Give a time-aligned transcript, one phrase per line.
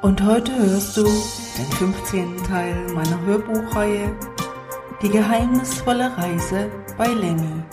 [0.00, 2.44] Und heute hörst du den 15.
[2.44, 4.16] Teil meiner Hörbuchreihe
[5.02, 7.64] Die geheimnisvolle Reise bei Lenny.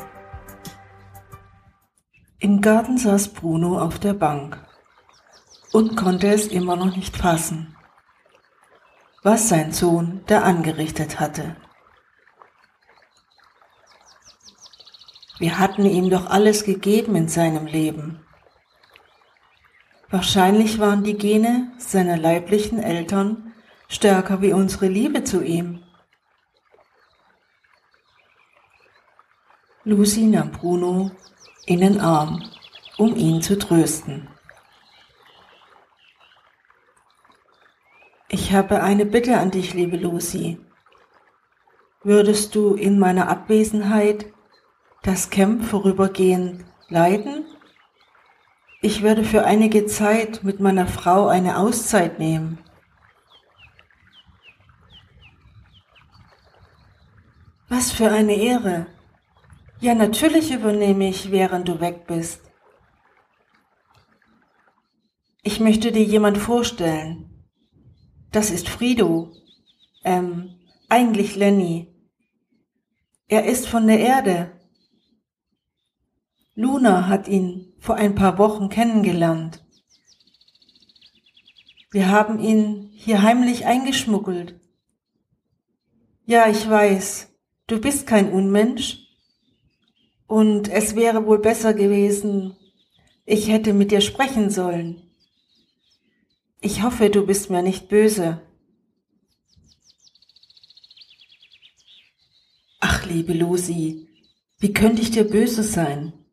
[2.39, 4.59] Im Garten saß Bruno auf der Bank
[5.71, 7.75] und konnte es immer noch nicht fassen,
[9.21, 11.55] was sein Sohn da angerichtet hatte.
[15.37, 18.25] Wir hatten ihm doch alles gegeben in seinem Leben.
[20.15, 23.53] Wahrscheinlich waren die Gene seiner leiblichen Eltern
[23.89, 25.83] stärker wie unsere Liebe zu ihm.
[29.83, 31.11] Lucy nahm Bruno
[31.65, 32.49] in den Arm,
[32.97, 34.29] um ihn zu trösten.
[38.29, 40.61] Ich habe eine Bitte an dich, liebe Lucy.
[42.03, 44.27] Würdest du in meiner Abwesenheit
[45.03, 47.43] das Camp vorübergehend leiten?
[48.85, 52.59] Ich werde für einige Zeit mit meiner Frau eine Auszeit nehmen.
[57.67, 58.85] Was für eine Ehre.
[59.79, 62.43] Ja, natürlich übernehme ich, während du weg bist.
[65.41, 67.43] Ich möchte dir jemand vorstellen.
[68.31, 69.31] Das ist Frido.
[70.03, 71.87] Ähm, eigentlich Lenny.
[73.27, 74.54] Er ist von der Erde.
[76.57, 79.61] Luna hat ihn vor ein paar Wochen kennengelernt.
[81.91, 84.55] Wir haben ihn hier heimlich eingeschmuggelt.
[86.25, 87.27] Ja, ich weiß,
[87.67, 89.05] du bist kein Unmensch.
[90.27, 92.55] Und es wäre wohl besser gewesen,
[93.25, 95.01] ich hätte mit dir sprechen sollen.
[96.61, 98.41] Ich hoffe, du bist mir nicht böse.
[102.79, 104.07] Ach, liebe Lucy,
[104.59, 106.24] wie könnte ich dir böse sein?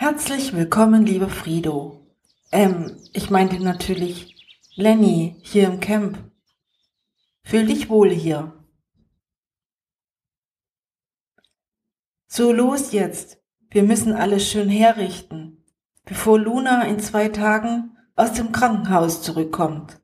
[0.00, 2.06] Herzlich willkommen, lieber Frido.
[2.52, 4.36] Ähm, ich meinte natürlich
[4.76, 6.30] Lenny hier im Camp.
[7.42, 8.64] Fühl dich wohl hier.
[12.28, 13.42] So los jetzt.
[13.70, 15.64] Wir müssen alles schön herrichten,
[16.04, 20.00] bevor Luna in zwei Tagen aus dem Krankenhaus zurückkommt,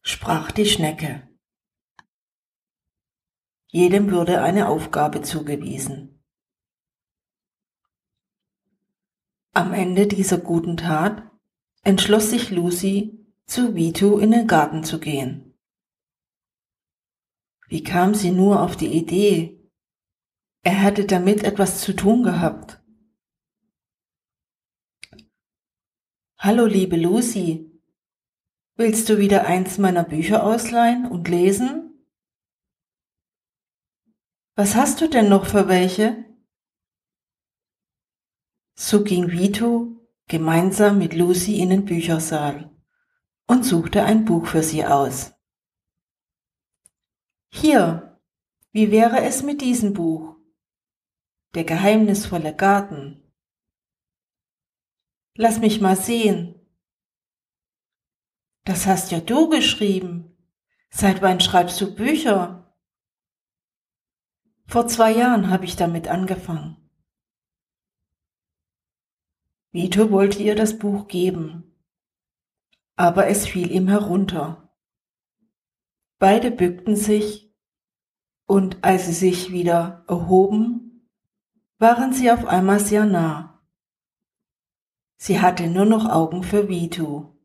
[0.00, 1.28] sprach die Schnecke.
[3.66, 6.17] Jedem würde eine Aufgabe zugewiesen.
[9.58, 11.28] Am Ende dieser guten Tat
[11.82, 15.58] entschloss sich Lucy, zu Vito in den Garten zu gehen.
[17.66, 19.68] Wie kam sie nur auf die Idee?
[20.62, 22.80] Er hätte damit etwas zu tun gehabt.
[26.38, 27.68] Hallo, liebe Lucy.
[28.76, 32.06] Willst du wieder eins meiner Bücher ausleihen und lesen?
[34.54, 36.27] Was hast du denn noch für welche?
[38.80, 39.88] So ging Vito
[40.28, 42.70] gemeinsam mit Lucy in den Büchersaal
[43.48, 45.34] und suchte ein Buch für sie aus.
[47.48, 48.20] Hier,
[48.70, 50.36] wie wäre es mit diesem Buch?
[51.56, 53.20] Der geheimnisvolle Garten.
[55.34, 56.54] Lass mich mal sehen.
[58.64, 60.36] Das hast ja du geschrieben.
[60.88, 62.72] Seit wann schreibst du Bücher?
[64.68, 66.77] Vor zwei Jahren habe ich damit angefangen.
[69.80, 71.72] Vito wollte ihr das Buch geben,
[72.96, 74.74] aber es fiel ihm herunter.
[76.18, 77.54] Beide bückten sich,
[78.48, 81.08] und als sie sich wieder erhoben,
[81.78, 83.62] waren sie auf einmal sehr nah.
[85.16, 87.38] Sie hatte nur noch Augen für Vito.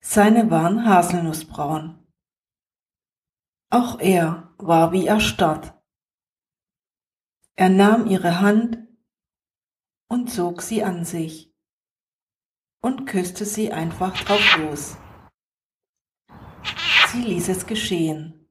[0.00, 2.10] Seine waren haselnussbraun.
[3.68, 5.78] Auch er war wie erstarrt.
[7.54, 8.78] Er nahm ihre Hand
[10.10, 11.52] und zog sie an sich
[12.82, 14.96] und küsste sie einfach drauf los.
[17.12, 18.48] Sie ließ es geschehen.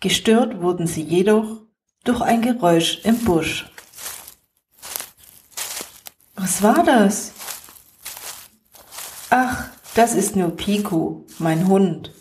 [0.00, 1.66] Gestört wurden sie jedoch
[2.04, 3.70] durch ein Geräusch im Busch.
[6.34, 7.32] Was war das?
[9.30, 12.12] Ach, das ist nur Pico, mein Hund.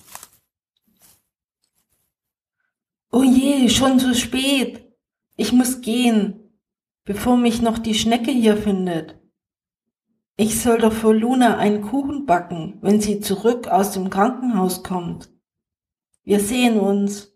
[3.12, 4.94] Oh je, schon zu spät.
[5.38, 6.45] Ich muss gehen
[7.06, 9.20] bevor mich noch die Schnecke hier findet.
[10.38, 15.32] Ich soll doch für Luna einen Kuchen backen, wenn sie zurück aus dem Krankenhaus kommt.
[16.24, 17.32] Wir sehen uns.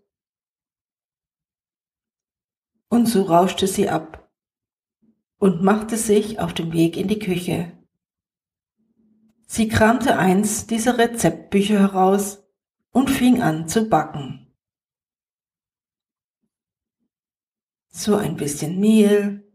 [2.89, 4.29] Und so rauschte sie ab
[5.37, 7.71] und machte sich auf den Weg in die Küche.
[9.47, 12.43] Sie kramte eins dieser Rezeptbücher heraus
[12.91, 14.53] und fing an zu backen.
[17.87, 19.48] So ein bisschen Mehl,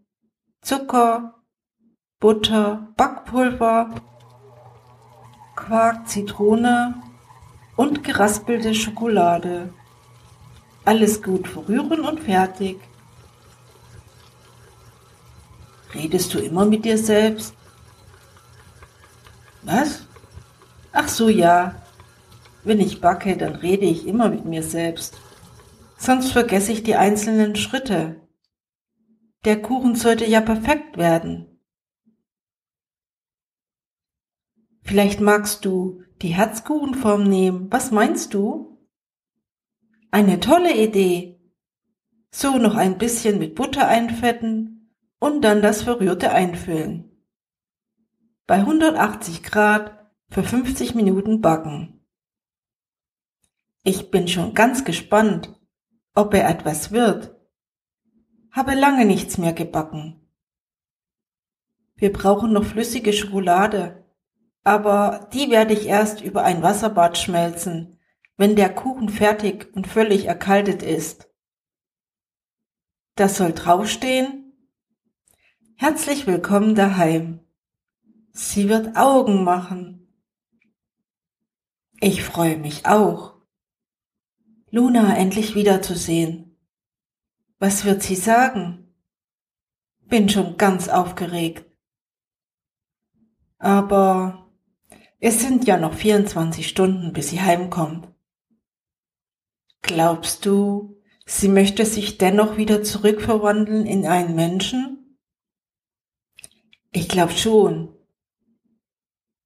[0.64, 1.34] Zucker,
[2.20, 4.00] Butter, Backpulver,
[5.56, 7.02] Quark, Zitrone
[7.76, 9.74] und geraspelte Schokolade.
[10.86, 12.78] Alles gut verrühren und fertig.
[15.94, 17.54] Redest du immer mit dir selbst?
[19.64, 20.06] Was?
[20.94, 21.74] Ach so ja.
[22.62, 25.18] Wenn ich backe, dann rede ich immer mit mir selbst.
[25.98, 28.23] Sonst vergesse ich die einzelnen Schritte.
[29.44, 31.60] Der Kuchen sollte ja perfekt werden.
[34.82, 37.70] Vielleicht magst du die Herzkuchenform nehmen.
[37.70, 38.78] Was meinst du?
[40.10, 41.40] Eine tolle Idee.
[42.30, 47.10] So noch ein bisschen mit Butter einfetten und dann das Verrührte einfüllen.
[48.46, 52.06] Bei 180 Grad für 50 Minuten backen.
[53.82, 55.58] Ich bin schon ganz gespannt,
[56.14, 57.33] ob er etwas wird.
[58.54, 60.20] Habe lange nichts mehr gebacken.
[61.96, 64.04] Wir brauchen noch flüssige Schokolade
[64.64, 68.00] aber die werde ich erst über ein Wasserbad schmelzen,
[68.38, 71.28] wenn der Kuchen fertig und völlig erkaltet ist.
[73.14, 74.52] Das soll draufstehen?
[75.76, 77.40] Herzlich willkommen daheim.
[78.32, 80.08] Sie wird Augen machen.
[82.00, 83.34] Ich freue mich auch.
[84.70, 86.43] Luna endlich wiederzusehen.
[87.58, 88.94] Was wird sie sagen?
[90.00, 91.64] Bin schon ganz aufgeregt.
[93.58, 94.50] Aber
[95.20, 98.08] es sind ja noch 24 Stunden, bis sie heimkommt.
[99.80, 105.18] Glaubst du, sie möchte sich dennoch wieder zurückverwandeln in einen Menschen?
[106.92, 107.94] Ich glaub schon.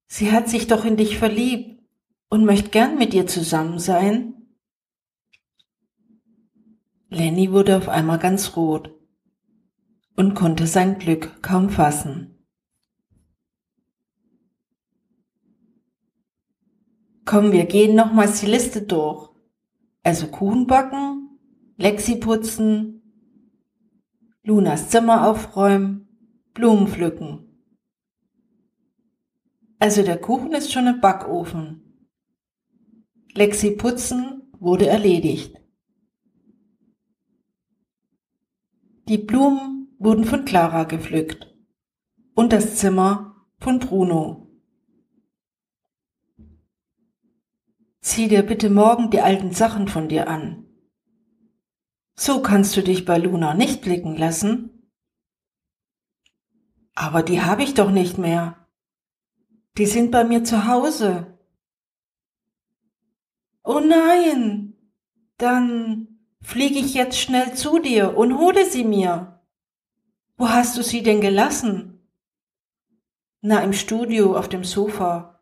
[0.07, 1.81] Sie hat sich doch in dich verliebt
[2.29, 4.38] und möchte gern mit dir zusammen sein.
[7.09, 8.93] Lenny wurde auf einmal ganz rot
[10.15, 12.45] und konnte sein Glück kaum fassen.
[17.25, 19.29] Komm, wir gehen nochmals die Liste durch.
[20.03, 21.39] Also Kuchen backen,
[21.77, 23.01] Lexi putzen,
[24.43, 26.07] Lunas Zimmer aufräumen,
[26.53, 27.63] Blumen pflücken.
[29.79, 32.07] Also der Kuchen ist schon im Backofen.
[33.33, 35.58] Lexi putzen wurde erledigt.
[39.09, 41.51] Die Blumen wurden von Clara gepflückt
[42.35, 44.51] und das Zimmer von Bruno.
[48.01, 50.67] Zieh dir bitte morgen die alten Sachen von dir an.
[52.13, 54.91] So kannst du dich bei Luna nicht blicken lassen.
[56.93, 58.67] Aber die habe ich doch nicht mehr.
[59.79, 61.39] Die sind bei mir zu Hause.
[63.63, 64.75] Oh nein,
[65.37, 69.39] dann fliege ich jetzt schnell zu dir und hole sie mir.
[70.37, 72.07] Wo hast du sie denn gelassen?
[73.41, 75.39] Na, im Studio auf dem Sofa.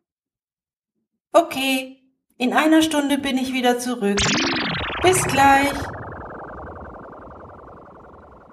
[1.32, 1.98] Okay,
[2.38, 4.20] in einer Stunde bin ich wieder zurück.
[5.04, 5.74] Bis gleich.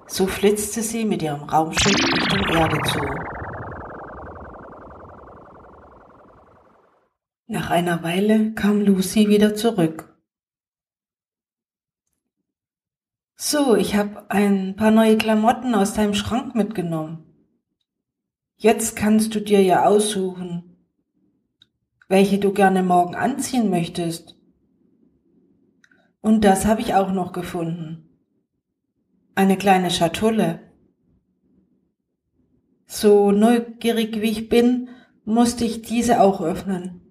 [0.06, 3.00] So flitzte sie mit ihrem Raumschiff Richtung Erde zu.
[7.46, 10.13] Nach einer Weile kam Lucy wieder zurück.
[13.54, 17.24] So, ich habe ein paar neue Klamotten aus deinem Schrank mitgenommen.
[18.56, 20.76] Jetzt kannst du dir ja aussuchen,
[22.08, 24.36] welche du gerne morgen anziehen möchtest.
[26.20, 28.18] Und das habe ich auch noch gefunden.
[29.36, 30.72] Eine kleine Schatulle.
[32.86, 34.88] So neugierig wie ich bin,
[35.24, 37.02] musste ich diese auch öffnen.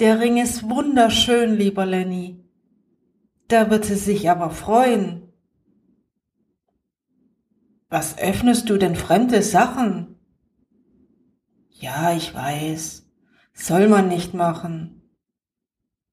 [0.00, 2.47] Der Ring ist wunderschön, lieber Lenny.
[3.48, 5.32] Da wird sie sich aber freuen.
[7.88, 10.18] Was öffnest du denn fremde Sachen?
[11.70, 13.06] Ja, ich weiß.
[13.54, 15.02] Soll man nicht machen.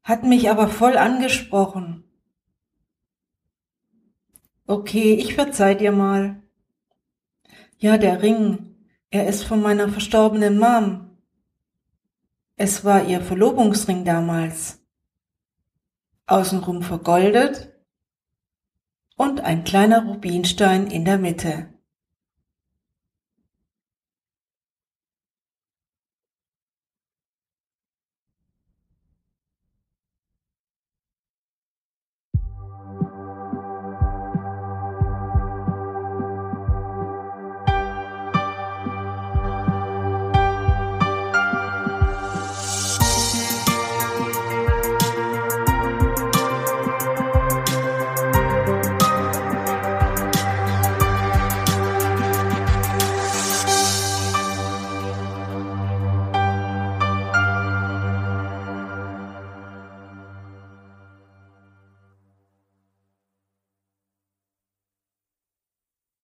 [0.02, 2.06] Hat mich aber voll angesprochen.
[4.66, 6.42] Okay, ich verzeih dir mal.
[7.78, 8.78] Ja, der Ring,
[9.10, 11.18] er ist von meiner verstorbenen Mom.
[12.56, 14.85] Es war ihr Verlobungsring damals.
[16.28, 17.72] Außenrum vergoldet
[19.16, 21.75] und ein kleiner Rubinstein in der Mitte.